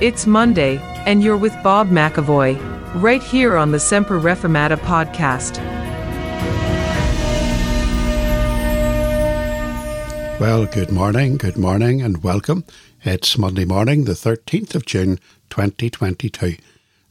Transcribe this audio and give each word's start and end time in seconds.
It's 0.00 0.26
Monday, 0.26 0.78
and 1.04 1.22
you're 1.22 1.36
with 1.36 1.54
Bob 1.62 1.90
McAvoy, 1.90 2.58
right 3.02 3.22
here 3.22 3.58
on 3.58 3.70
the 3.70 3.78
Semper 3.78 4.18
Reformata 4.18 4.78
podcast. 4.78 5.58
Well, 10.40 10.64
good 10.64 10.90
morning, 10.90 11.36
good 11.36 11.58
morning, 11.58 12.00
and 12.00 12.22
welcome. 12.22 12.64
It's 13.04 13.36
Monday 13.36 13.66
morning, 13.66 14.04
the 14.04 14.12
13th 14.12 14.74
of 14.74 14.86
June, 14.86 15.18
2022. 15.50 16.56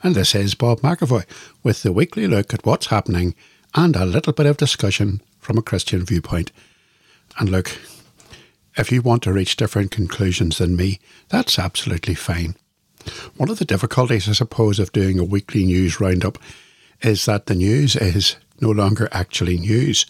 And 0.01 0.15
this 0.15 0.33
is 0.33 0.55
Bob 0.55 0.79
McAvoy 0.79 1.25
with 1.61 1.83
the 1.83 1.93
weekly 1.93 2.25
look 2.25 2.55
at 2.55 2.65
what's 2.65 2.87
happening 2.87 3.35
and 3.75 3.95
a 3.95 4.03
little 4.03 4.33
bit 4.33 4.47
of 4.47 4.57
discussion 4.57 5.21
from 5.37 5.59
a 5.59 5.61
Christian 5.61 6.03
viewpoint. 6.03 6.51
And 7.37 7.49
look, 7.49 7.77
if 8.75 8.91
you 8.91 9.03
want 9.03 9.21
to 9.23 9.31
reach 9.31 9.57
different 9.57 9.91
conclusions 9.91 10.57
than 10.57 10.75
me, 10.75 10.99
that's 11.29 11.59
absolutely 11.59 12.15
fine. 12.15 12.55
One 13.37 13.49
of 13.49 13.59
the 13.59 13.65
difficulties, 13.65 14.27
I 14.27 14.33
suppose, 14.33 14.79
of 14.79 14.91
doing 14.91 15.19
a 15.19 15.23
weekly 15.23 15.65
news 15.65 15.99
roundup 15.99 16.37
is 17.01 17.25
that 17.25 17.45
the 17.45 17.55
news 17.55 17.95
is 17.95 18.35
no 18.59 18.69
longer 18.69 19.07
actually 19.11 19.57
news. 19.57 20.05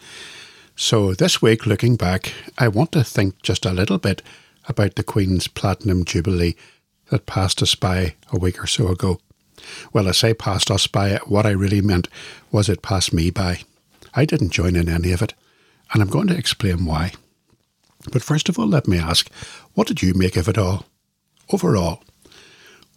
So, 0.75 1.13
this 1.13 1.41
week, 1.41 1.65
looking 1.65 1.97
back, 1.97 2.33
I 2.57 2.67
want 2.67 2.91
to 2.93 3.03
think 3.03 3.41
just 3.41 3.65
a 3.65 3.73
little 3.73 3.97
bit 3.97 4.21
about 4.67 4.95
the 4.95 5.03
Queen's 5.03 5.47
Platinum 5.47 6.05
Jubilee 6.05 6.55
that 7.09 7.25
passed 7.25 7.61
us 7.61 7.75
by 7.75 8.15
a 8.31 8.39
week 8.39 8.63
or 8.63 8.67
so 8.67 8.87
ago. 8.87 9.19
Well, 9.91 10.07
I 10.07 10.11
say 10.11 10.33
passed 10.33 10.71
us 10.71 10.87
by, 10.87 11.17
what 11.25 11.45
I 11.45 11.51
really 11.51 11.81
meant 11.81 12.07
was 12.51 12.69
it 12.69 12.81
passed 12.81 13.13
me 13.13 13.29
by. 13.29 13.61
I 14.13 14.25
didn't 14.25 14.51
join 14.51 14.75
in 14.75 14.87
any 14.87 15.11
of 15.11 15.21
it, 15.21 15.33
and 15.91 16.01
I'm 16.01 16.09
going 16.09 16.27
to 16.27 16.37
explain 16.37 16.85
why. 16.85 17.11
But 18.11 18.23
first 18.23 18.47
of 18.47 18.57
all, 18.57 18.67
let 18.67 18.87
me 18.87 18.97
ask, 18.97 19.29
what 19.73 19.87
did 19.87 20.01
you 20.01 20.13
make 20.13 20.37
of 20.37 20.47
it 20.47 20.57
all? 20.57 20.85
Overall, 21.51 22.03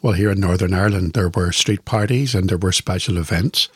well, 0.03 0.15
here 0.15 0.33
in 0.33 0.41
Northern 0.41 0.75
Ireland, 0.75 1.13
there 1.13 1.29
were 1.29 1.53
street 1.53 1.85
parties 1.85 2.35
and 2.35 2.49
there 2.49 2.59
were 2.59 2.73
special 2.73 3.17
events. 3.17 3.69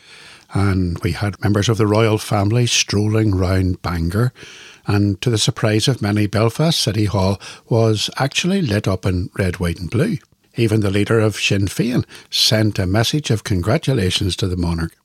And 0.53 0.99
we 1.01 1.13
had 1.13 1.41
members 1.43 1.69
of 1.69 1.77
the 1.77 1.87
royal 1.87 2.19
family 2.19 2.67
strolling 2.67 3.35
round 3.35 3.81
Bangor. 3.81 4.33
And 4.87 5.21
to 5.21 5.31
the 5.31 5.39
surprise 5.39 5.87
of 5.87 6.03
many, 6.03 6.27
Belfast 6.27 6.79
City 6.79 7.05
Hall 7.05 7.41
was 7.69 8.11
actually 8.17 8.61
lit 8.61 8.89
up 8.89 9.07
in 9.07 9.31
red, 9.39 9.61
white, 9.61 9.79
and 9.79 9.91
blue. 9.91 10.19
Even 10.57 10.81
the 10.81 10.91
leader 10.91 11.21
of 11.21 11.37
Sinn 11.37 11.67
Féin 11.67 12.05
sent 12.31 12.79
a 12.79 12.87
message 12.87 13.31
of 13.31 13.45
congratulations 13.45 14.35
to 14.37 14.49
the 14.49 14.57
monarch. 14.57 14.97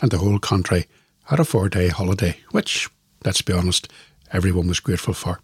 And 0.00 0.10
the 0.10 0.18
whole 0.18 0.38
country 0.38 0.86
had 1.24 1.40
a 1.40 1.44
four 1.44 1.68
day 1.68 1.88
holiday, 1.88 2.38
which, 2.50 2.88
let's 3.24 3.42
be 3.42 3.52
honest, 3.52 3.88
everyone 4.32 4.66
was 4.66 4.80
grateful 4.80 5.14
for. 5.14 5.40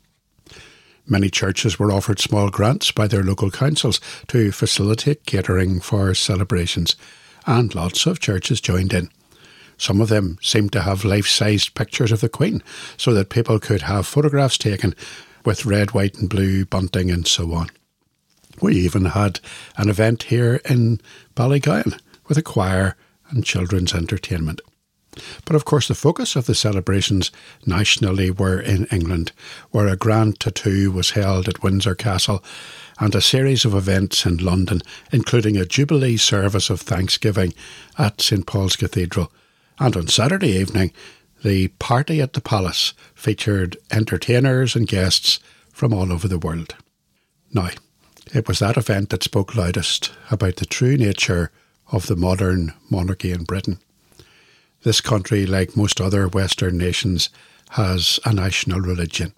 Many 1.07 1.29
churches 1.29 1.79
were 1.79 1.93
offered 1.93 2.19
small 2.19 2.49
grants 2.49 2.91
by 2.91 3.07
their 3.07 3.23
local 3.23 3.51
councils 3.51 4.01
to 4.29 4.51
facilitate 4.53 5.27
catering 5.27 5.81
for 5.81 6.15
celebrations, 6.15 6.97
and 7.47 7.75
lots 7.75 8.07
of 8.07 8.21
churches 8.21 8.61
joined 8.61 8.95
in. 8.95 9.11
Some 9.77 10.01
of 10.01 10.09
them 10.09 10.39
seemed 10.41 10.73
to 10.73 10.83
have 10.83 11.05
life 11.05 11.27
sized 11.27 11.75
pictures 11.75 12.13
of 12.13 12.21
the 12.21 12.29
Queen 12.29 12.63
so 12.97 13.13
that 13.13 13.29
people 13.29 13.59
could 13.59 13.83
have 13.83 14.07
photographs 14.07 14.57
taken 14.57 14.95
with 15.45 15.67
red, 15.67 15.93
white, 15.93 16.15
and 16.15 16.31
blue 16.31 16.65
bunting 16.65 17.11
and 17.11 17.27
so 17.27 17.53
on. 17.53 17.69
We 18.63 18.77
even 18.77 19.07
had 19.07 19.41
an 19.77 19.91
event 19.91 20.25
here 20.25 20.61
in 20.65 21.01
Ballygowan 21.35 22.01
with 22.29 22.39
a 22.39 22.43
choir 22.43 22.97
and 23.29 23.45
children's 23.45 23.93
entertainment. 23.93 24.63
But 25.45 25.57
of 25.57 25.65
course, 25.65 25.89
the 25.89 25.95
focus 25.95 26.37
of 26.37 26.47
the 26.47 26.55
celebrations 26.55 27.31
nationally 27.67 28.31
were 28.31 28.59
in 28.59 28.87
England, 28.87 29.33
where 29.71 29.89
a 29.89 29.97
grand 29.97 30.41
tattoo 30.41 30.91
was 30.91 31.11
held 31.11 31.49
at 31.49 31.63
Windsor 31.63 31.95
Castle 31.95 32.43
and 32.99 33.15
a 33.15 33.21
series 33.21 33.65
of 33.65 33.75
events 33.75 34.25
in 34.25 34.39
London, 34.39 34.81
including 35.13 35.57
a 35.57 35.67
Jubilee 35.67 36.17
service 36.17 36.71
of 36.71 36.81
Thanksgiving 36.81 37.53
at 37.99 38.21
St 38.21 38.47
Paul's 38.47 38.77
Cathedral. 38.77 39.31
And 39.79 39.97
on 39.97 40.07
Saturday 40.07 40.53
evening, 40.53 40.93
the 41.43 41.69
party 41.69 42.23
at 42.23 42.33
the 42.33 42.41
palace 42.41 42.95
featured 43.15 43.77
entertainers 43.91 44.75
and 44.75 44.87
guests 44.87 45.41
from 45.73 45.93
all 45.93 46.13
over 46.13 46.29
the 46.29 46.39
world. 46.39 46.75
Now, 47.53 47.71
it 48.33 48.49
was 48.49 48.61
that 48.61 48.77
event 48.77 49.11
that 49.11 49.23
spoke 49.23 49.55
loudest 49.55 50.13
about 50.31 50.57
the 50.57 50.67
true 50.67 50.97
nature 50.97 51.51
of 51.93 52.07
the 52.07 52.17
modern 52.17 52.73
monarchy 52.89 53.31
in 53.31 53.45
Britain. 53.45 53.79
This 54.85 55.01
country, 55.01 55.47
like 55.47 55.79
most 55.79 55.99
other 55.99 56.29
Western 56.29 56.77
nations, 56.77 57.31
has 57.71 58.21
a 58.27 58.35
national 58.35 58.81
religion. 58.81 59.33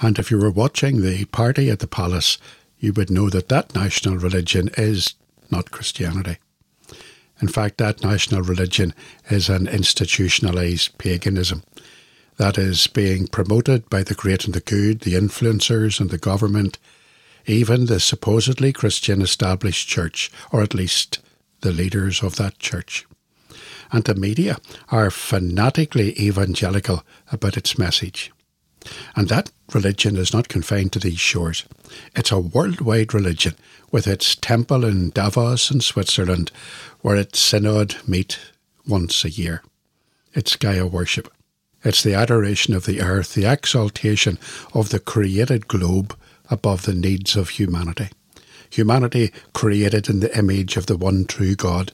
And 0.00 0.18
if 0.18 0.30
you 0.30 0.38
were 0.38 0.50
watching 0.50 1.02
the 1.02 1.26
party 1.26 1.68
at 1.68 1.80
the 1.80 1.86
palace, 1.86 2.38
you 2.78 2.94
would 2.94 3.10
know 3.10 3.28
that 3.28 3.50
that 3.50 3.74
national 3.74 4.16
religion 4.16 4.70
is 4.78 5.14
not 5.50 5.70
Christianity. 5.70 6.38
In 7.42 7.48
fact, 7.48 7.76
that 7.76 8.02
national 8.02 8.40
religion 8.40 8.94
is 9.28 9.50
an 9.50 9.68
institutionalized 9.68 10.96
paganism 10.96 11.64
that 12.38 12.56
is 12.56 12.86
being 12.86 13.26
promoted 13.26 13.90
by 13.90 14.02
the 14.02 14.14
great 14.14 14.46
and 14.46 14.54
the 14.54 14.60
good, 14.60 15.00
the 15.00 15.14
influencers 15.14 16.00
and 16.00 16.08
the 16.08 16.16
government, 16.16 16.78
even 17.44 17.86
the 17.86 18.00
supposedly 18.00 18.72
Christian 18.72 19.20
established 19.20 19.86
church, 19.86 20.30
or 20.50 20.62
at 20.62 20.72
least 20.72 21.18
the 21.60 21.72
leaders 21.72 22.22
of 22.22 22.36
that 22.36 22.58
church 22.58 23.04
and 23.92 24.04
the 24.04 24.14
media 24.14 24.58
are 24.90 25.10
fanatically 25.10 26.18
evangelical 26.18 27.04
about 27.32 27.56
its 27.56 27.78
message. 27.78 28.32
And 29.16 29.28
that 29.28 29.50
religion 29.72 30.16
is 30.16 30.32
not 30.32 30.48
confined 30.48 30.92
to 30.92 30.98
these 30.98 31.18
shores. 31.18 31.64
It's 32.14 32.32
a 32.32 32.38
worldwide 32.38 33.12
religion 33.12 33.54
with 33.90 34.06
its 34.06 34.34
temple 34.34 34.84
in 34.84 35.10
Davos 35.10 35.70
in 35.70 35.80
Switzerland, 35.80 36.50
where 37.00 37.16
its 37.16 37.38
synod 37.38 37.96
meet 38.06 38.38
once 38.86 39.24
a 39.24 39.30
year. 39.30 39.62
It's 40.32 40.56
Gaia 40.56 40.86
worship. 40.86 41.32
It's 41.84 42.02
the 42.02 42.14
adoration 42.14 42.74
of 42.74 42.86
the 42.86 43.00
earth, 43.00 43.34
the 43.34 43.46
exaltation 43.46 44.38
of 44.74 44.90
the 44.90 44.98
created 44.98 45.68
globe 45.68 46.16
above 46.50 46.82
the 46.82 46.94
needs 46.94 47.36
of 47.36 47.50
humanity. 47.50 48.08
Humanity 48.70 49.32
created 49.54 50.08
in 50.08 50.20
the 50.20 50.36
image 50.36 50.76
of 50.76 50.86
the 50.86 50.96
one 50.96 51.24
true 51.24 51.54
God, 51.54 51.92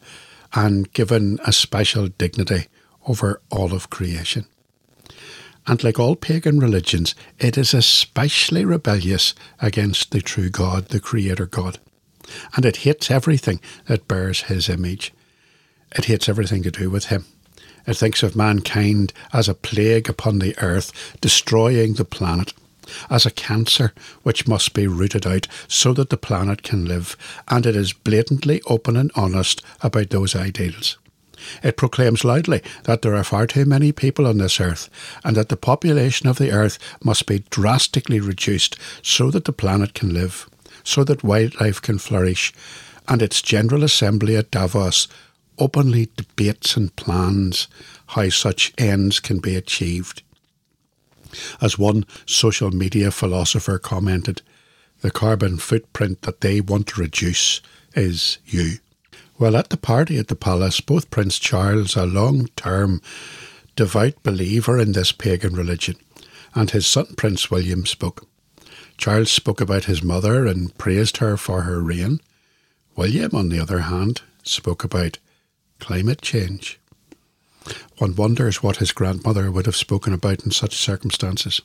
and 0.54 0.92
given 0.92 1.38
a 1.44 1.52
special 1.52 2.08
dignity 2.08 2.66
over 3.06 3.40
all 3.50 3.74
of 3.74 3.90
creation. 3.90 4.46
And 5.66 5.82
like 5.82 5.98
all 5.98 6.14
pagan 6.14 6.58
religions, 6.58 7.14
it 7.38 7.56
is 7.56 7.72
especially 7.72 8.64
rebellious 8.64 9.34
against 9.60 10.10
the 10.10 10.20
true 10.20 10.50
God, 10.50 10.88
the 10.88 11.00
Creator 11.00 11.46
God. 11.46 11.78
And 12.54 12.64
it 12.64 12.78
hates 12.78 13.10
everything 13.10 13.60
that 13.86 14.08
bears 14.08 14.42
His 14.42 14.68
image. 14.68 15.12
It 15.96 16.06
hates 16.06 16.28
everything 16.28 16.62
to 16.64 16.70
do 16.70 16.90
with 16.90 17.06
Him. 17.06 17.24
It 17.86 17.96
thinks 17.96 18.22
of 18.22 18.36
mankind 18.36 19.12
as 19.32 19.48
a 19.48 19.54
plague 19.54 20.08
upon 20.08 20.38
the 20.38 20.56
earth, 20.58 21.16
destroying 21.20 21.94
the 21.94 22.04
planet 22.04 22.52
as 23.10 23.24
a 23.26 23.30
cancer 23.30 23.92
which 24.22 24.48
must 24.48 24.74
be 24.74 24.86
rooted 24.86 25.26
out 25.26 25.46
so 25.68 25.92
that 25.94 26.10
the 26.10 26.16
planet 26.16 26.62
can 26.62 26.84
live, 26.84 27.16
and 27.48 27.66
it 27.66 27.76
is 27.76 27.92
blatantly 27.92 28.60
open 28.66 28.96
and 28.96 29.10
honest 29.14 29.62
about 29.82 30.10
those 30.10 30.34
ideals. 30.34 30.98
It 31.62 31.76
proclaims 31.76 32.24
loudly 32.24 32.62
that 32.84 33.02
there 33.02 33.14
are 33.14 33.24
far 33.24 33.46
too 33.46 33.64
many 33.64 33.92
people 33.92 34.26
on 34.26 34.38
this 34.38 34.60
earth, 34.60 34.88
and 35.24 35.36
that 35.36 35.48
the 35.48 35.56
population 35.56 36.28
of 36.28 36.38
the 36.38 36.52
earth 36.52 36.78
must 37.02 37.26
be 37.26 37.44
drastically 37.50 38.20
reduced 38.20 38.78
so 39.02 39.30
that 39.30 39.44
the 39.44 39.52
planet 39.52 39.94
can 39.94 40.14
live, 40.14 40.48
so 40.84 41.04
that 41.04 41.24
wildlife 41.24 41.82
can 41.82 41.98
flourish, 41.98 42.52
and 43.08 43.20
its 43.20 43.42
General 43.42 43.84
Assembly 43.84 44.36
at 44.36 44.50
Davos 44.50 45.08
openly 45.58 46.08
debates 46.16 46.76
and 46.76 46.94
plans 46.96 47.68
how 48.08 48.28
such 48.28 48.72
ends 48.78 49.20
can 49.20 49.38
be 49.38 49.54
achieved. 49.56 50.22
As 51.60 51.78
one 51.78 52.04
social 52.26 52.70
media 52.70 53.10
philosopher 53.10 53.78
commented, 53.78 54.42
the 55.00 55.10
carbon 55.10 55.58
footprint 55.58 56.22
that 56.22 56.40
they 56.40 56.60
want 56.60 56.86
to 56.88 57.00
reduce 57.00 57.60
is 57.94 58.38
you. 58.46 58.78
Well, 59.38 59.56
at 59.56 59.70
the 59.70 59.76
party 59.76 60.18
at 60.18 60.28
the 60.28 60.36
palace, 60.36 60.80
both 60.80 61.10
Prince 61.10 61.38
Charles, 61.38 61.96
a 61.96 62.06
long 62.06 62.48
term 62.56 63.02
devout 63.76 64.22
believer 64.22 64.78
in 64.78 64.92
this 64.92 65.12
pagan 65.12 65.54
religion, 65.54 65.96
and 66.54 66.70
his 66.70 66.86
son 66.86 67.06
Prince 67.16 67.50
William 67.50 67.84
spoke. 67.84 68.28
Charles 68.96 69.30
spoke 69.30 69.60
about 69.60 69.84
his 69.84 70.02
mother 70.02 70.46
and 70.46 70.76
praised 70.78 71.16
her 71.16 71.36
for 71.36 71.62
her 71.62 71.80
reign. 71.80 72.20
William, 72.96 73.34
on 73.34 73.48
the 73.48 73.58
other 73.58 73.80
hand, 73.80 74.22
spoke 74.44 74.84
about 74.84 75.18
climate 75.80 76.22
change. 76.22 76.78
One 77.98 78.16
wonders 78.16 78.62
what 78.62 78.78
his 78.78 78.92
grandmother 78.92 79.50
would 79.52 79.66
have 79.66 79.76
spoken 79.76 80.12
about 80.12 80.44
in 80.44 80.50
such 80.50 80.76
circumstances. 80.76 81.60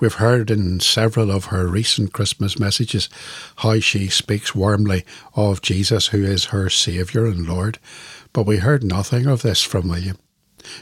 We've 0.00 0.14
heard 0.14 0.50
in 0.50 0.80
several 0.80 1.30
of 1.30 1.46
her 1.46 1.66
recent 1.66 2.12
Christmas 2.12 2.58
messages 2.58 3.08
how 3.56 3.80
she 3.80 4.08
speaks 4.08 4.54
warmly 4.54 5.04
of 5.34 5.62
Jesus, 5.62 6.08
who 6.08 6.24
is 6.24 6.46
her 6.46 6.68
Saviour 6.68 7.26
and 7.26 7.46
Lord, 7.46 7.78
but 8.32 8.46
we 8.46 8.58
heard 8.58 8.84
nothing 8.84 9.26
of 9.26 9.42
this 9.42 9.62
from 9.62 9.88
William. 9.88 10.18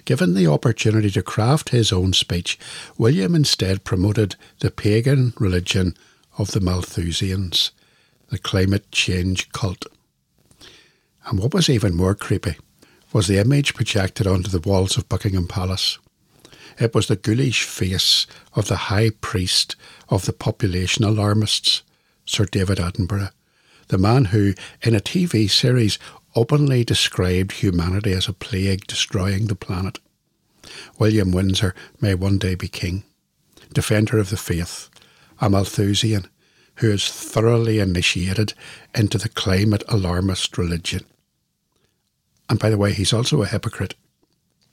Given 0.05 0.35
the 0.35 0.47
opportunity 0.47 1.11
to 1.11 1.23
craft 1.23 1.69
his 1.69 1.93
own 1.93 2.13
speech, 2.13 2.59
William 2.97 3.35
instead 3.35 3.85
promoted 3.85 4.37
the 4.61 4.71
pagan 4.71 5.35
religion 5.39 5.97
of 6.39 6.53
the 6.53 6.61
Malthusians, 6.61 7.71
the 8.31 8.39
climate 8.39 8.91
change 8.91 9.51
cult. 9.53 9.87
And 11.27 11.39
what 11.39 11.55
was 11.55 11.69
even 11.69 11.95
more 11.95 12.15
creepy 12.15 12.57
was 13.15 13.29
the 13.29 13.39
image 13.39 13.75
projected 13.75 14.27
onto 14.27 14.51
the 14.51 14.69
walls 14.69 14.99
of 14.99 15.09
Buckingham 15.09 15.47
Palace. 15.47 16.01
It 16.81 16.97
was 16.97 17.07
the 17.07 17.15
ghoulish 17.15 17.63
face 17.63 18.27
of 18.55 18.67
the 18.67 18.91
high 18.91 19.11
priest 19.21 19.77
of 20.09 20.27
the 20.27 20.33
population 20.33 21.05
alarmists, 21.05 21.85
Sir 22.27 22.45
David 22.45 22.79
Attenborough, 22.79 23.31
the 23.87 23.99
man 23.99 24.27
who, 24.27 24.55
in 24.83 24.97
a 24.97 25.01
TV 25.01 25.49
series, 25.49 25.97
openly 26.35 26.83
described 26.83 27.53
humanity 27.53 28.11
as 28.11 28.27
a 28.27 28.33
plague 28.33 28.85
destroying 28.89 29.47
the 29.47 29.55
planet. 29.55 30.01
William 30.99 31.31
Windsor 31.31 31.73
may 32.01 32.17
one 32.17 32.39
day 32.39 32.57
be 32.57 32.67
king, 32.67 33.05
defender 33.73 34.19
of 34.19 34.31
the 34.31 34.37
faith, 34.37 34.91
a 35.41 35.49
Malthusian 35.49 36.27
who 36.79 36.91
is 36.91 37.09
thoroughly 37.09 37.79
initiated 37.79 38.55
into 38.93 39.19
the 39.19 39.29
climate 39.29 39.85
alarmist 39.87 40.59
religion. 40.59 41.05
And 42.49 42.59
by 42.59 42.71
the 42.71 42.79
way, 42.79 42.93
he's 42.93 43.13
also 43.13 43.43
a 43.43 43.47
hypocrite. 43.47 43.95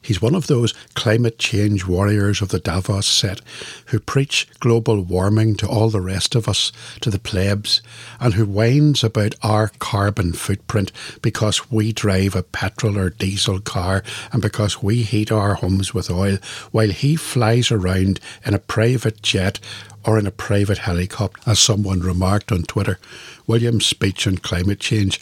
He's 0.03 0.21
one 0.21 0.33
of 0.33 0.47
those 0.47 0.73
climate 0.95 1.38
change 1.38 1.85
warriors 1.85 2.41
of 2.41 2.50
the 2.50 2.59
Davos 2.59 3.06
set 3.06 3.39
who 3.88 4.00
preach 4.00 4.47
global 4.59 5.03
warming 5.03 5.56
to 5.57 5.68
all 5.68 5.91
the 5.91 6.01
rest 6.01 6.33
of 6.33 6.47
us, 6.47 6.71
to 7.01 7.12
the 7.12 7.19
plebs, 7.19 7.83
and 8.19 8.33
who 8.33 8.45
whines 8.45 9.03
about 9.03 9.35
our 9.44 9.69
carbon 9.77 10.33
footprint 10.33 10.91
because 11.21 11.69
we 11.69 11.94
drive 11.94 12.35
a 12.35 12.41
petrol 12.41 12.97
or 12.97 13.12
diesel 13.12 13.59
car 13.59 14.03
and 14.31 14.41
because 14.41 14.81
we 14.81 15.03
heat 15.03 15.31
our 15.31 15.53
homes 15.53 15.94
with 15.94 16.09
oil, 16.09 16.39
while 16.71 16.89
he 16.89 17.15
flies 17.15 17.71
around 17.71 18.19
in 18.44 18.56
a 18.56 18.59
private 18.59 19.21
jet 19.21 19.59
or 20.03 20.18
in 20.18 20.25
a 20.25 20.31
private 20.31 20.79
helicopter, 20.79 21.39
as 21.45 21.59
someone 21.59 22.00
remarked 22.00 22.51
on 22.51 22.63
Twitter. 22.63 22.97
William's 23.45 23.85
speech 23.85 24.25
on 24.25 24.38
climate 24.38 24.79
change 24.79 25.21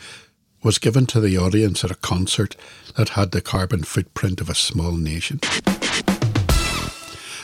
was 0.63 0.77
given 0.77 1.05
to 1.07 1.19
the 1.19 1.37
audience 1.37 1.83
at 1.83 1.91
a 1.91 1.95
concert 1.95 2.55
that 2.97 3.09
had 3.09 3.31
the 3.31 3.41
carbon 3.41 3.83
footprint 3.83 4.41
of 4.41 4.49
a 4.49 4.55
small 4.55 4.91
nation. 4.93 5.39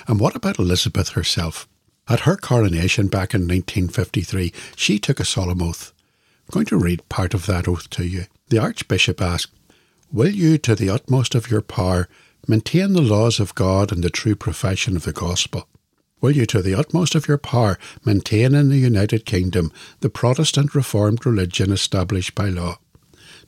And 0.07 0.19
what 0.19 0.35
about 0.35 0.59
Elizabeth 0.59 1.09
herself? 1.09 1.67
At 2.07 2.21
her 2.21 2.35
coronation 2.35 3.07
back 3.07 3.33
in 3.33 3.41
1953, 3.41 4.53
she 4.75 4.99
took 4.99 5.19
a 5.19 5.25
solemn 5.25 5.61
oath. 5.61 5.91
I'm 6.43 6.53
going 6.53 6.65
to 6.67 6.77
read 6.77 7.09
part 7.09 7.33
of 7.33 7.47
that 7.47 7.67
oath 7.67 7.89
to 7.91 8.05
you. 8.05 8.25
The 8.49 8.59
Archbishop 8.59 9.19
asked, 9.21 9.51
Will 10.11 10.29
you, 10.29 10.59
to 10.59 10.75
the 10.75 10.89
utmost 10.89 11.33
of 11.33 11.49
your 11.49 11.61
power, 11.61 12.07
maintain 12.47 12.93
the 12.93 13.01
laws 13.01 13.39
of 13.39 13.55
God 13.55 13.91
and 13.91 14.03
the 14.03 14.11
true 14.11 14.35
profession 14.35 14.95
of 14.95 15.03
the 15.03 15.11
gospel? 15.11 15.67
Will 16.21 16.31
you, 16.31 16.45
to 16.45 16.61
the 16.61 16.75
utmost 16.75 17.15
of 17.15 17.27
your 17.27 17.39
power, 17.39 17.79
maintain 18.05 18.53
in 18.53 18.69
the 18.69 18.77
United 18.77 19.25
Kingdom 19.25 19.71
the 20.01 20.09
Protestant 20.09 20.75
Reformed 20.75 21.25
religion 21.25 21.71
established 21.71 22.35
by 22.35 22.49
law? 22.49 22.77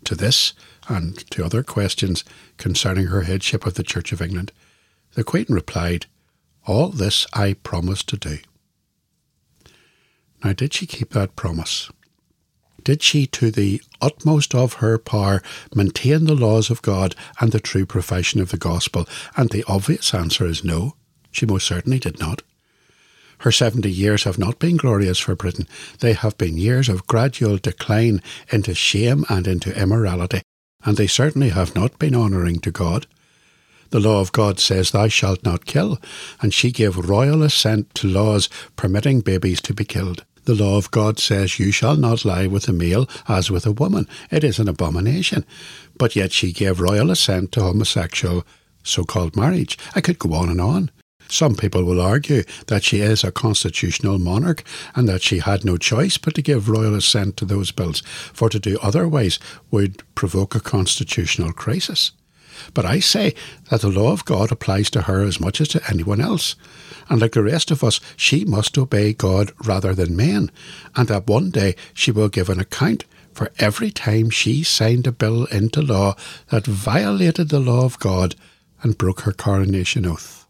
To 0.06 0.16
this 0.16 0.54
and 0.88 1.18
to 1.32 1.44
other 1.44 1.64
questions 1.64 2.24
concerning 2.58 3.08
her 3.08 3.22
headship 3.24 3.66
of 3.66 3.74
the 3.74 3.84
Church 3.84 4.12
of 4.12 4.22
England, 4.22 4.52
the 5.14 5.24
Queen 5.24 5.46
replied, 5.50 6.06
All 6.66 6.90
this 6.90 7.26
I 7.34 7.54
promise 7.54 8.04
to 8.04 8.18
do. 8.18 8.40
Now, 10.44 10.54
did 10.54 10.74
she 10.74 10.86
keep 10.86 11.10
that 11.12 11.36
promise? 11.36 11.90
Did 12.84 13.04
she, 13.04 13.28
to 13.28 13.52
the 13.52 13.82
utmost 14.00 14.56
of 14.56 14.76
her 14.76 14.98
power, 14.98 15.42
maintain 15.76 16.26
the 16.26 16.36
laws 16.36 16.70
of 16.70 16.82
God 16.82 17.16
and 17.42 17.52
the 17.52 17.60
true 17.60 17.86
profession 17.86 18.40
of 18.40 18.52
the 18.52 18.58
gospel? 18.58 19.08
And 19.36 19.50
the 19.50 19.66
obvious 19.68 20.14
answer 20.14 20.46
is 20.46 20.64
no, 20.64 20.96
she 21.32 21.46
most 21.46 21.68
certainly 21.68 22.00
did 22.00 22.20
not. 22.20 22.44
Her 23.40 23.52
70 23.52 23.90
years 23.92 24.24
have 24.24 24.40
not 24.40 24.60
been 24.60 24.78
glorious 24.78 25.20
for 25.20 25.36
Britain. 25.36 25.68
They 26.00 26.14
have 26.14 26.38
been 26.38 26.58
years 26.58 26.90
of 26.90 27.08
gradual 27.08 27.58
decline 27.58 28.22
into 28.50 28.74
shame 28.74 29.26
and 29.30 29.48
into 29.48 29.80
immorality, 29.80 30.42
and 30.84 30.98
they 30.98 31.08
certainly 31.08 31.50
have 31.50 31.76
not 31.76 32.00
been 32.00 32.16
honouring 32.16 32.60
to 32.60 32.72
God. 32.72 33.06
The 33.90 34.00
law 34.00 34.20
of 34.20 34.32
God 34.32 34.60
says, 34.60 34.92
Thou 34.92 35.08
shalt 35.08 35.44
not 35.44 35.66
kill, 35.66 36.00
and 36.42 36.54
she 36.54 36.72
gave 36.72 36.98
royal 36.98 37.44
assent 37.44 37.94
to 37.96 38.08
laws 38.08 38.50
permitting 38.76 39.22
babies 39.22 39.62
to 39.62 39.74
be 39.74 39.86
killed. 39.86 40.26
The 40.44 40.56
law 40.56 40.78
of 40.78 40.92
God 40.92 41.20
says, 41.20 41.60
You 41.60 41.72
shall 41.72 41.96
not 41.96 42.26
lie 42.26 42.48
with 42.48 42.68
a 42.68 42.74
male 42.74 43.08
as 43.28 43.52
with 43.52 43.66
a 43.66 43.72
woman. 43.72 44.08
It 44.32 44.44
is 44.44 44.60
an 44.60 44.68
abomination. 44.68 45.46
But 45.98 46.16
yet 46.16 46.32
she 46.32 46.52
gave 46.54 46.80
royal 46.80 47.12
assent 47.12 47.52
to 47.54 47.62
homosexual 47.62 48.46
so 48.82 49.04
called 49.04 49.36
marriage. 49.36 49.78
I 49.96 50.02
could 50.02 50.20
go 50.20 50.34
on 50.34 50.50
and 50.50 50.62
on. 50.62 50.90
Some 51.28 51.56
people 51.56 51.84
will 51.84 52.02
argue 52.02 52.44
that 52.68 52.84
she 52.84 53.00
is 53.00 53.24
a 53.24 53.32
constitutional 53.32 54.18
monarch 54.18 54.64
and 54.96 55.08
that 55.10 55.22
she 55.22 55.40
had 55.40 55.66
no 55.66 55.78
choice 55.78 56.18
but 56.18 56.36
to 56.36 56.42
give 56.42 56.70
royal 56.70 56.96
assent 56.96 57.38
to 57.38 57.46
those 57.46 57.72
bills, 57.72 58.02
for 58.34 58.50
to 58.50 58.60
do 58.60 58.78
otherwise 58.82 59.40
would 59.72 60.04
provoke 60.16 60.56
a 60.56 60.60
constitutional 60.60 61.54
crisis. 61.54 62.12
But 62.74 62.86
I 62.86 63.00
say 63.00 63.36
that 63.70 63.82
the 63.82 63.90
law 63.90 64.12
of 64.12 64.26
God 64.26 64.52
applies 64.52 64.90
to 64.92 65.04
her 65.04 65.22
as 65.22 65.40
much 65.40 65.62
as 65.62 65.68
to 65.70 65.82
anyone 65.90 66.20
else. 66.20 66.56
And 67.10 67.22
like 67.22 67.34
the 67.34 67.44
rest 67.44 67.72
of 67.72 67.84
us, 67.84 68.00
she 68.16 68.46
must 68.46 68.78
obey 68.78 69.14
God 69.14 69.52
rather 69.64 69.94
than 69.94 70.16
men, 70.16 70.52
and 70.96 71.08
that 71.08 71.28
one 71.28 71.52
day 71.52 71.76
she 71.94 72.12
will 72.12 72.30
give 72.30 72.50
an 72.50 72.60
account 72.60 73.06
for 73.34 73.52
every 73.60 73.92
time 73.92 74.32
she 74.32 74.64
signed 74.64 75.06
a 75.06 75.12
bill 75.12 75.46
into 75.46 75.82
law 75.82 76.16
that 76.50 76.66
violated 76.66 77.50
the 77.50 77.60
law 77.60 77.86
of 77.86 78.00
God 78.00 78.36
and 78.82 78.98
broke 78.98 79.22
her 79.22 79.32
coronation 79.32 80.08
oath. 80.08 80.47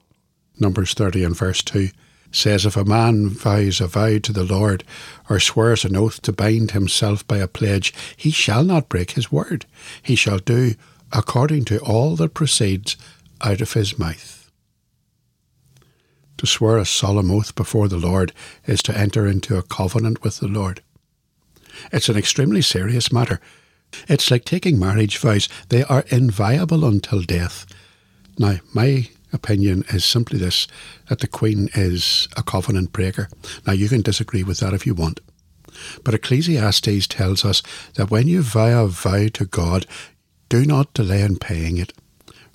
Numbers 0.59 0.93
30 0.93 1.23
and 1.23 1.35
verse 1.35 1.61
2 1.61 1.89
says, 2.31 2.65
If 2.65 2.75
a 2.75 2.85
man 2.85 3.29
vows 3.29 3.79
a 3.79 3.87
vow 3.87 4.17
to 4.19 4.33
the 4.33 4.43
Lord, 4.43 4.83
or 5.29 5.39
swears 5.39 5.85
an 5.85 5.95
oath 5.95 6.21
to 6.23 6.31
bind 6.31 6.71
himself 6.71 7.27
by 7.27 7.37
a 7.37 7.47
pledge, 7.47 7.93
he 8.15 8.31
shall 8.31 8.63
not 8.63 8.89
break 8.89 9.11
his 9.11 9.31
word. 9.31 9.65
He 10.01 10.15
shall 10.15 10.39
do 10.39 10.75
according 11.11 11.65
to 11.65 11.79
all 11.79 12.15
that 12.17 12.33
proceeds 12.33 12.97
out 13.41 13.61
of 13.61 13.73
his 13.73 13.97
mouth. 13.97 14.51
To 16.37 16.45
swear 16.45 16.77
a 16.77 16.85
solemn 16.85 17.31
oath 17.31 17.55
before 17.55 17.87
the 17.87 17.97
Lord 17.97 18.33
is 18.65 18.83
to 18.83 18.97
enter 18.97 19.25
into 19.27 19.57
a 19.57 19.63
covenant 19.63 20.21
with 20.21 20.39
the 20.39 20.47
Lord. 20.47 20.81
It's 21.91 22.09
an 22.09 22.17
extremely 22.17 22.61
serious 22.61 23.11
matter. 23.11 23.39
It's 24.07 24.29
like 24.29 24.43
taking 24.43 24.77
marriage 24.77 25.17
vows, 25.17 25.47
they 25.69 25.83
are 25.83 26.03
inviolable 26.09 26.85
until 26.85 27.21
death. 27.21 27.65
Now, 28.37 28.57
my 28.73 29.09
opinion 29.33 29.83
is 29.89 30.05
simply 30.05 30.39
this 30.39 30.67
that 31.09 31.19
the 31.19 31.27
Queen 31.27 31.69
is 31.75 32.27
a 32.35 32.43
covenant 32.43 32.91
breaker. 32.91 33.29
Now, 33.65 33.73
you 33.73 33.89
can 33.89 34.01
disagree 34.01 34.43
with 34.43 34.59
that 34.59 34.73
if 34.73 34.85
you 34.85 34.93
want. 34.93 35.19
But 36.03 36.13
Ecclesiastes 36.13 37.07
tells 37.07 37.45
us 37.45 37.61
that 37.95 38.09
when 38.09 38.27
you 38.27 38.41
vow 38.41 38.83
a 38.83 38.87
vow 38.87 39.27
to 39.33 39.45
God, 39.45 39.85
do 40.49 40.65
not 40.65 40.93
delay 40.93 41.21
in 41.21 41.37
paying 41.37 41.77
it, 41.77 41.93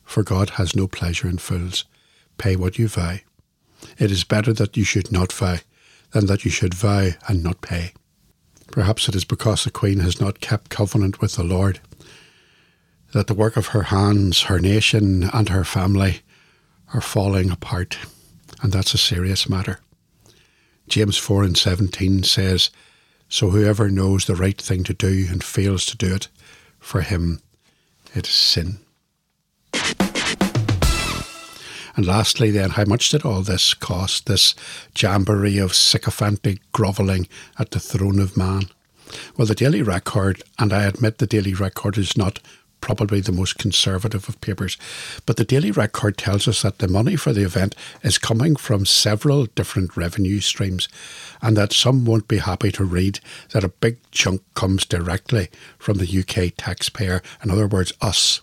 for 0.02 0.22
God 0.22 0.50
has 0.50 0.74
no 0.74 0.88
pleasure 0.88 1.28
in 1.28 1.38
fools. 1.38 1.84
Pay 2.38 2.56
what 2.56 2.78
you 2.78 2.88
vow. 2.88 3.16
It 3.98 4.10
is 4.10 4.24
better 4.24 4.52
that 4.54 4.76
you 4.76 4.84
should 4.84 5.12
not 5.12 5.32
vow 5.32 5.58
than 6.12 6.26
that 6.26 6.44
you 6.44 6.50
should 6.50 6.74
vow 6.74 7.10
and 7.28 7.42
not 7.42 7.60
pay. 7.60 7.92
Perhaps 8.70 9.08
it 9.08 9.14
is 9.14 9.24
because 9.24 9.64
the 9.64 9.70
Queen 9.70 10.00
has 10.00 10.20
not 10.20 10.40
kept 10.40 10.70
covenant 10.70 11.20
with 11.20 11.36
the 11.36 11.44
Lord 11.44 11.80
that 13.12 13.26
the 13.26 13.34
work 13.34 13.56
of 13.56 13.68
her 13.68 13.84
hands, 13.84 14.42
her 14.42 14.58
nation, 14.58 15.28
and 15.34 15.50
her 15.50 15.64
family 15.64 16.22
are 16.92 17.00
falling 17.00 17.50
apart, 17.50 17.98
and 18.62 18.72
that's 18.72 18.94
a 18.94 18.98
serious 18.98 19.48
matter. 19.48 19.80
James 20.88 21.16
4 21.16 21.44
and 21.44 21.56
17 21.56 22.22
says, 22.22 22.70
So 23.28 23.50
whoever 23.50 23.88
knows 23.88 24.26
the 24.26 24.34
right 24.34 24.60
thing 24.60 24.84
to 24.84 24.94
do 24.94 25.26
and 25.30 25.42
fails 25.42 25.86
to 25.86 25.96
do 25.96 26.14
it, 26.14 26.28
for 26.78 27.00
him 27.00 27.40
it 28.14 28.26
is 28.26 28.34
sin. 28.34 28.78
And 31.94 32.06
lastly, 32.06 32.50
then, 32.50 32.70
how 32.70 32.84
much 32.84 33.10
did 33.10 33.24
all 33.24 33.42
this 33.42 33.74
cost, 33.74 34.26
this 34.26 34.54
jamboree 34.96 35.58
of 35.58 35.74
sycophantic 35.74 36.60
grovelling 36.72 37.28
at 37.58 37.72
the 37.72 37.80
throne 37.80 38.18
of 38.18 38.36
man? 38.36 38.62
Well, 39.36 39.46
the 39.46 39.54
Daily 39.54 39.82
Record, 39.82 40.42
and 40.58 40.72
I 40.72 40.84
admit 40.84 41.18
the 41.18 41.26
Daily 41.26 41.52
Record 41.52 41.98
is 41.98 42.16
not 42.16 42.40
probably 42.82 43.20
the 43.20 43.32
most 43.32 43.56
conservative 43.56 44.28
of 44.28 44.38
papers. 44.42 44.76
But 45.24 45.38
the 45.38 45.44
Daily 45.44 45.70
Record 45.70 46.18
tells 46.18 46.46
us 46.46 46.60
that 46.60 46.78
the 46.78 46.88
money 46.88 47.16
for 47.16 47.32
the 47.32 47.44
event 47.44 47.74
is 48.02 48.18
coming 48.18 48.56
from 48.56 48.84
several 48.84 49.46
different 49.46 49.96
revenue 49.96 50.40
streams, 50.40 50.90
and 51.40 51.56
that 51.56 51.72
some 51.72 52.04
won't 52.04 52.28
be 52.28 52.38
happy 52.38 52.70
to 52.72 52.84
read 52.84 53.20
that 53.52 53.64
a 53.64 53.68
big 53.68 53.98
chunk 54.10 54.42
comes 54.52 54.84
directly 54.84 55.48
from 55.78 55.96
the 55.96 56.18
UK 56.20 56.52
taxpayer, 56.58 57.22
in 57.42 57.50
other 57.50 57.66
words, 57.66 57.94
us. 58.02 58.42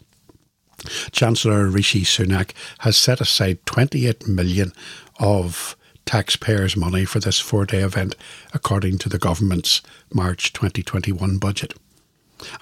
Chancellor 1.11 1.67
Rishi 1.67 2.01
Sunak 2.01 2.53
has 2.79 2.95
set 2.97 3.21
aside 3.21 3.65
28 3.65 4.27
million 4.27 4.71
of 5.19 5.75
taxpayers' 6.05 6.77
money 6.77 7.05
for 7.05 7.19
this 7.19 7.39
four 7.39 7.65
day 7.65 7.83
event, 7.83 8.15
according 8.53 8.97
to 8.99 9.09
the 9.09 9.19
government's 9.19 9.81
March 10.13 10.53
2021 10.53 11.37
budget. 11.37 11.73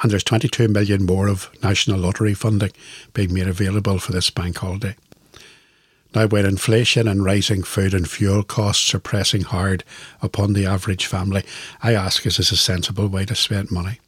And 0.01 0.11
there's 0.11 0.23
22 0.23 0.67
million 0.67 1.05
more 1.05 1.27
of 1.27 1.49
National 1.61 1.99
Lottery 1.99 2.33
funding 2.33 2.71
being 3.13 3.33
made 3.33 3.47
available 3.47 3.99
for 3.99 4.11
this 4.11 4.29
bank 4.29 4.57
holiday. 4.57 4.95
Now, 6.15 6.27
when 6.27 6.45
inflation 6.45 7.07
and 7.07 7.23
rising 7.23 7.63
food 7.63 7.93
and 7.93 8.09
fuel 8.09 8.41
costs 8.43 8.93
are 8.95 8.99
pressing 8.99 9.41
hard 9.41 9.83
upon 10.21 10.53
the 10.53 10.65
average 10.65 11.05
family, 11.05 11.43
I 11.83 11.93
ask 11.93 12.25
is 12.25 12.37
this 12.37 12.51
a 12.51 12.57
sensible 12.57 13.07
way 13.07 13.25
to 13.25 13.35
spend 13.35 13.71
money? 13.71 13.99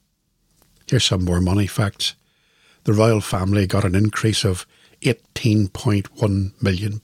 Here's 0.87 1.05
some 1.05 1.25
more 1.25 1.41
money 1.41 1.67
facts. 1.67 2.15
The 2.85 2.93
royal 2.93 3.21
family 3.21 3.67
got 3.67 3.85
an 3.85 3.93
increase 3.95 4.43
of 4.43 4.65
£18.1 5.01 6.63
million 6.63 7.01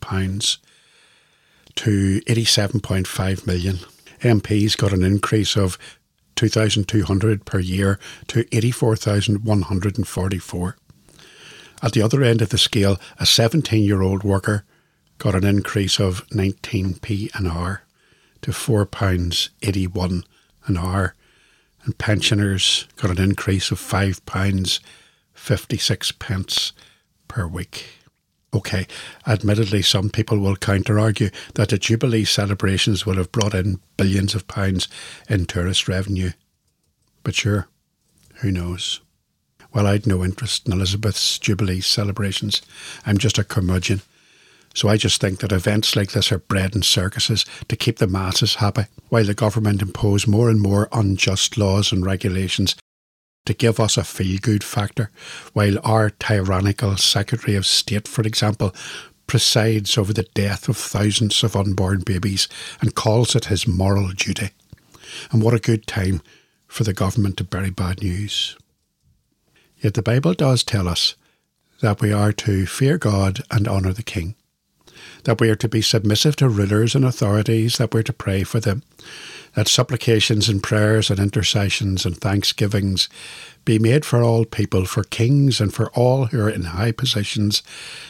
to 1.76 2.22
£87.5 2.22 3.48
million. 3.48 3.80
MPs 4.22 4.78
got 4.78 4.94
an 4.94 5.04
increase 5.04 5.56
of 5.56 5.78
2,200 6.36 7.46
per 7.46 7.60
year 7.60 8.00
to 8.27 8.46
84,144. 8.56 10.77
At 11.82 11.94
the 11.94 12.01
other 12.01 12.24
end 12.24 12.42
of 12.42 12.50
the 12.50 12.58
scale, 12.58 12.98
a 13.20 13.25
17 13.25 13.84
year 13.84 14.01
old 14.01 14.24
worker 14.24 14.63
got 15.18 15.36
an 15.36 15.46
increase 15.46 15.98
of 16.00 16.27
19p 16.30 17.36
an 17.36 17.48
hour 17.48 17.82
to 18.42 18.51
£4.81 18.51 20.24
an 20.65 20.77
hour, 20.77 21.15
and 21.84 21.98
pensioners 21.98 22.88
got 22.98 23.12
an 23.12 23.24
increase 23.24 23.72
of 23.72 23.80
£5.56 23.80 26.20
pence 26.20 26.74
per 27.27 27.48
week. 27.48 28.05
Okay, 28.56 28.88
admittedly, 29.28 29.82
some 29.82 30.10
people 30.10 30.40
will 30.40 30.56
counter 30.56 30.98
argue 30.98 31.30
that 31.56 31.70
the 31.70 31.78
Jubilee 31.78 32.24
celebrations 32.24 33.06
will 33.06 33.16
have 33.16 33.34
brought 33.34 33.54
in 33.54 33.82
billions 33.98 34.34
of 34.34 34.48
pounds 34.48 34.88
in 35.28 35.46
tourist 35.46 35.90
revenue. 35.90 36.32
But 37.24 37.36
sure, 37.36 37.68
who 38.36 38.52
knows? 38.52 39.02
Well, 39.74 39.86
I'd 39.86 40.08
no 40.08 40.24
interest 40.24 40.68
in 40.68 40.72
Elizabeth's 40.72 41.38
Jubilee 41.38 41.82
celebrations. 41.82 42.62
I'm 43.06 43.18
just 43.18 43.38
a 43.38 43.44
curmudgeon. 43.44 44.02
So 44.74 44.88
I 44.88 44.96
just 44.96 45.20
think 45.20 45.40
that 45.40 45.52
events 45.52 45.98
like 45.98 46.12
this 46.12 46.32
are 46.32 46.40
bread 46.40 46.76
and 46.76 46.86
circuses 46.86 47.46
to 47.68 47.76
keep 47.76 47.98
the 47.98 48.08
masses 48.08 48.56
happy, 48.56 48.86
while 49.10 49.26
the 49.26 49.34
government 49.34 49.82
impose 49.82 50.28
more 50.28 50.50
and 50.50 50.62
more 50.62 50.88
unjust 50.94 51.58
laws 51.58 51.92
and 51.92 52.06
regulations 52.06 52.78
to 53.46 53.54
give 53.54 53.80
us 53.80 53.98
a 53.98 54.04
feel 54.04 54.38
good 54.42 54.64
factor, 54.64 55.10
while 55.54 55.78
our 55.84 56.10
tyrannical 56.10 56.98
Secretary 56.98 57.56
of 57.56 57.66
State, 57.66 58.08
for 58.08 58.22
example, 58.24 58.74
presides 59.28 59.98
over 59.98 60.14
the 60.14 60.28
death 60.34 60.70
of 60.70 60.78
thousands 60.78 61.44
of 61.44 61.56
unborn 61.56 62.02
babies 62.02 62.48
and 62.82 62.96
calls 62.96 63.36
it 63.36 63.46
his 63.46 63.68
moral 63.68 64.10
duty. 64.10 64.52
And 65.32 65.42
what 65.42 65.54
a 65.54 65.60
good 65.60 65.88
time 65.88 66.22
for 66.68 66.84
the 66.84 66.94
government 66.94 67.38
to 67.38 67.44
bury 67.44 67.70
bad 67.70 68.02
news. 68.02 68.56
Yet 69.80 69.94
the 69.94 70.02
Bible 70.02 70.34
does 70.34 70.64
tell 70.64 70.88
us 70.88 71.16
that 71.82 72.02
we 72.02 72.12
are 72.12 72.32
to 72.32 72.66
fear 72.66 72.98
God 72.98 73.44
and 73.52 73.68
honour 73.68 73.94
the 73.94 74.04
King, 74.04 74.36
that 75.24 75.40
we 75.40 75.50
are 75.50 75.56
to 75.56 75.68
be 75.68 75.82
submissive 75.82 76.36
to 76.38 76.50
rulers 76.50 76.96
and 76.96 77.06
authorities, 77.06 77.78
that 77.78 77.94
we're 77.94 78.04
to 78.04 78.14
pray 78.14 78.44
for 78.44 78.60
them, 78.60 78.84
that 79.56 79.68
supplications 79.68 80.48
and 80.50 80.62
prayers 80.62 81.10
and 81.10 81.20
intercessions 81.20 82.06
and 82.06 82.18
thanksgivings 82.18 83.10
be 83.64 83.80
made 83.80 84.06
for 84.06 84.22
all 84.22 84.46
people, 84.46 84.86
for 84.86 85.04
kings 85.04 85.60
and 85.60 85.74
for 85.74 85.90
all 85.92 86.28
who 86.28 86.42
are 86.42 86.50
in 86.50 86.64
high 86.64 86.92
positions, 86.92 87.64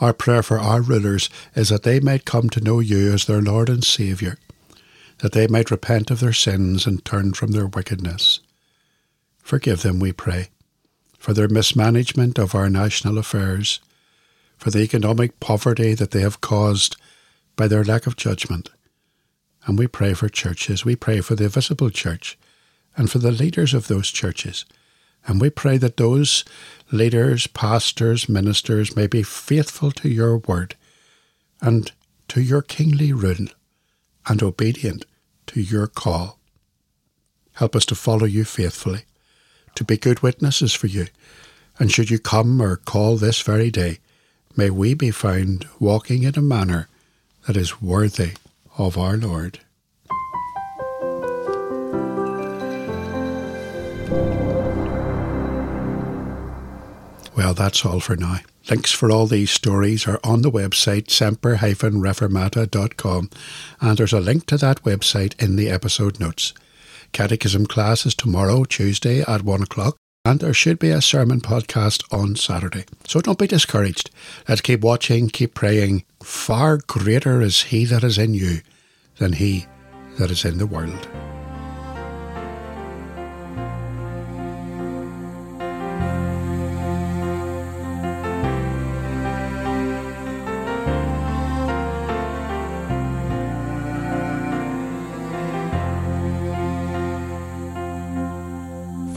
Our 0.00 0.12
prayer 0.12 0.42
for 0.42 0.60
our 0.60 0.80
rulers 0.80 1.28
is 1.56 1.70
that 1.70 1.82
they 1.82 1.98
might 1.98 2.24
come 2.24 2.48
to 2.50 2.60
know 2.60 2.78
you 2.78 3.12
as 3.12 3.24
their 3.24 3.42
Lord 3.42 3.68
and 3.68 3.82
Saviour, 3.82 4.38
that 5.18 5.32
they 5.32 5.48
might 5.48 5.72
repent 5.72 6.10
of 6.10 6.20
their 6.20 6.32
sins 6.32 6.86
and 6.86 7.04
turn 7.04 7.32
from 7.32 7.50
their 7.50 7.66
wickedness. 7.66 8.40
Forgive 9.38 9.82
them, 9.82 9.98
we 9.98 10.12
pray, 10.12 10.50
for 11.18 11.32
their 11.32 11.48
mismanagement 11.48 12.38
of 12.38 12.54
our 12.54 12.70
national 12.70 13.18
affairs, 13.18 13.80
for 14.56 14.70
the 14.70 14.82
economic 14.82 15.40
poverty 15.40 15.94
that 15.94 16.12
they 16.12 16.20
have 16.20 16.40
caused 16.40 16.96
by 17.56 17.66
their 17.66 17.82
lack 17.82 18.06
of 18.06 18.16
judgment. 18.16 18.70
And 19.66 19.78
we 19.78 19.88
pray 19.88 20.14
for 20.14 20.28
churches, 20.28 20.84
we 20.84 20.94
pray 20.94 21.20
for 21.20 21.34
the 21.34 21.48
visible 21.48 21.90
church, 21.90 22.38
and 22.96 23.10
for 23.10 23.18
the 23.18 23.32
leaders 23.32 23.74
of 23.74 23.88
those 23.88 24.10
churches. 24.10 24.64
And 25.26 25.40
we 25.40 25.50
pray 25.50 25.76
that 25.78 25.96
those 25.96 26.44
leaders, 26.90 27.46
pastors, 27.46 28.28
ministers 28.28 28.96
may 28.96 29.06
be 29.06 29.22
faithful 29.22 29.90
to 29.92 30.08
your 30.08 30.38
word 30.38 30.74
and 31.60 31.92
to 32.28 32.40
your 32.40 32.62
kingly 32.62 33.12
rule 33.12 33.48
and 34.26 34.42
obedient 34.42 35.04
to 35.48 35.60
your 35.60 35.86
call. 35.86 36.38
Help 37.54 37.74
us 37.74 37.84
to 37.86 37.94
follow 37.94 38.24
you 38.24 38.44
faithfully, 38.44 39.02
to 39.74 39.84
be 39.84 39.96
good 39.96 40.20
witnesses 40.20 40.72
for 40.74 40.86
you. 40.86 41.06
And 41.78 41.90
should 41.90 42.10
you 42.10 42.18
come 42.18 42.60
or 42.60 42.76
call 42.76 43.16
this 43.16 43.40
very 43.40 43.70
day, 43.70 43.98
may 44.56 44.70
we 44.70 44.94
be 44.94 45.10
found 45.10 45.66
walking 45.78 46.22
in 46.22 46.36
a 46.36 46.42
manner 46.42 46.88
that 47.46 47.56
is 47.56 47.80
worthy 47.80 48.32
of 48.76 48.96
our 48.96 49.16
Lord. 49.16 49.60
Well, 57.38 57.54
that's 57.54 57.86
all 57.86 58.00
for 58.00 58.16
now. 58.16 58.40
Links 58.68 58.90
for 58.90 59.12
all 59.12 59.28
these 59.28 59.52
stories 59.52 60.08
are 60.08 60.18
on 60.24 60.42
the 60.42 60.50
website 60.50 61.08
semper-reformata.com 61.08 63.30
and 63.80 63.96
there's 63.96 64.12
a 64.12 64.18
link 64.18 64.46
to 64.46 64.56
that 64.56 64.82
website 64.82 65.40
in 65.40 65.54
the 65.54 65.70
episode 65.70 66.18
notes. 66.18 66.52
Catechism 67.12 67.66
class 67.66 68.04
is 68.04 68.16
tomorrow, 68.16 68.64
Tuesday 68.64 69.20
at 69.20 69.44
1 69.44 69.62
o'clock, 69.62 69.96
and 70.24 70.40
there 70.40 70.52
should 70.52 70.80
be 70.80 70.90
a 70.90 71.00
sermon 71.00 71.40
podcast 71.40 72.02
on 72.12 72.34
Saturday. 72.34 72.86
So 73.06 73.20
don't 73.20 73.38
be 73.38 73.46
discouraged. 73.46 74.10
Let's 74.48 74.60
keep 74.60 74.80
watching, 74.80 75.28
keep 75.28 75.54
praying. 75.54 76.02
Far 76.20 76.78
greater 76.88 77.40
is 77.40 77.62
He 77.62 77.84
that 77.84 78.02
is 78.02 78.18
in 78.18 78.34
you 78.34 78.62
than 79.18 79.34
He 79.34 79.66
that 80.18 80.32
is 80.32 80.44
in 80.44 80.58
the 80.58 80.66
world. 80.66 81.06